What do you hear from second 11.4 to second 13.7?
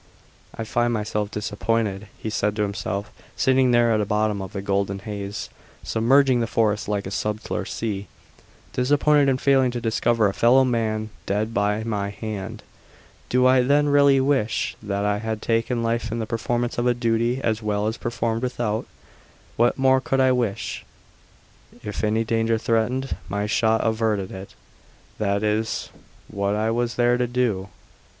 by my hand! Do I